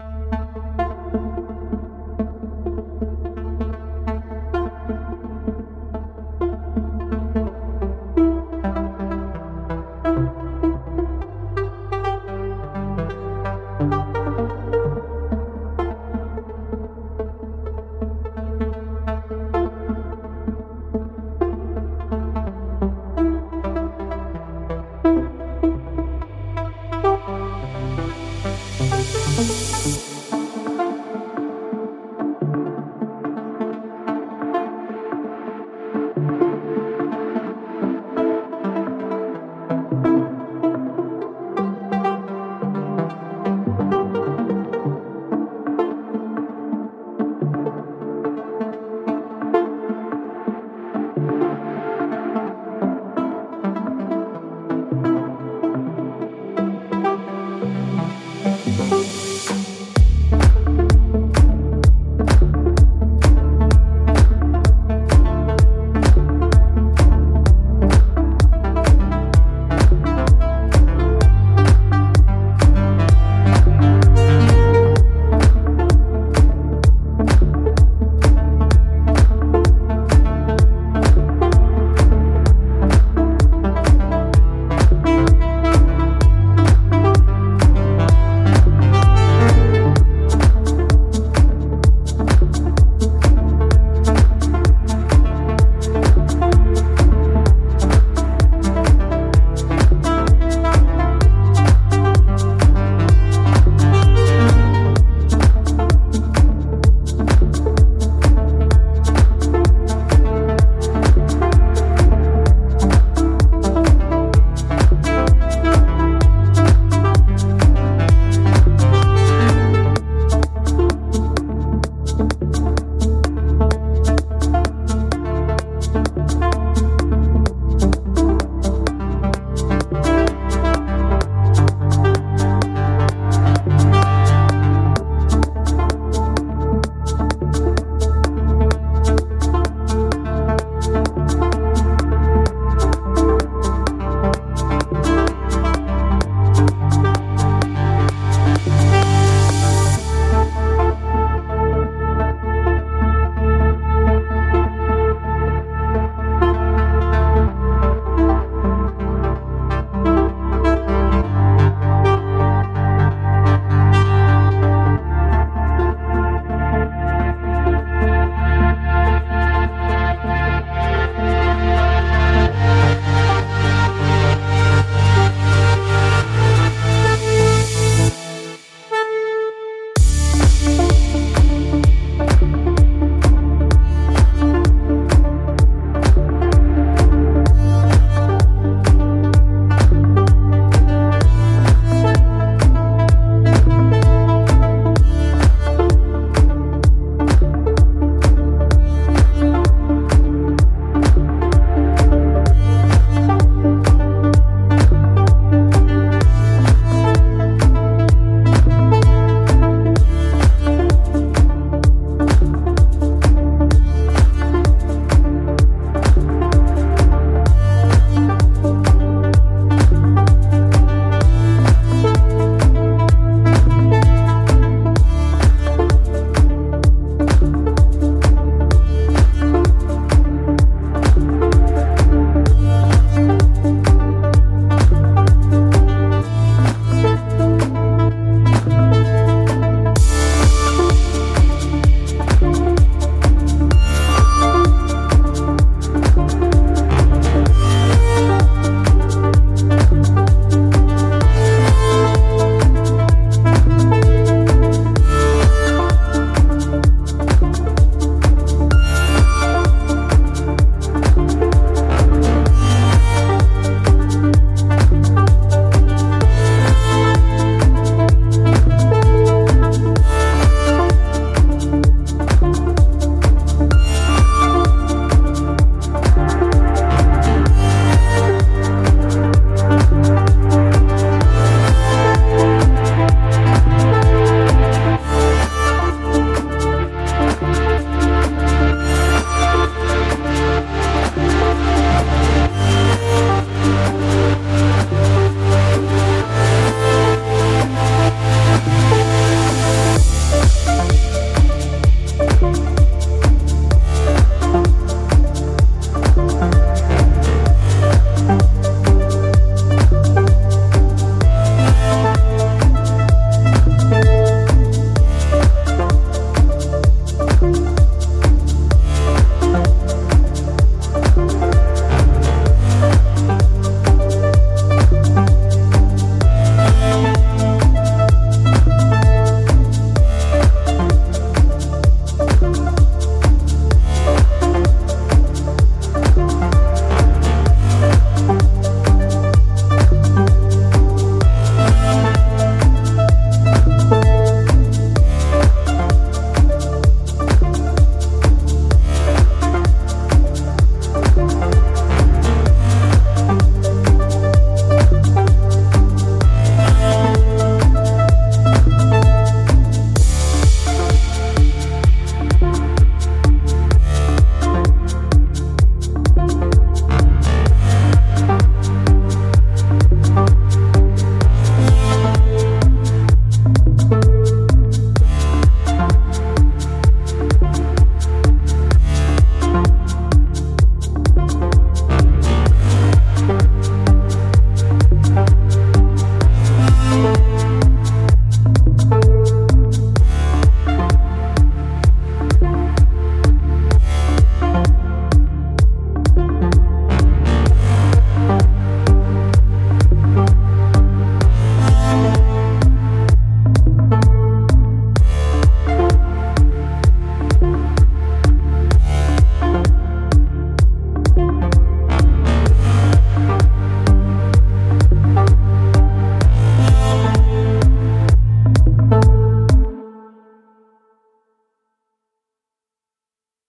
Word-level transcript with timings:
Música 0.00 0.69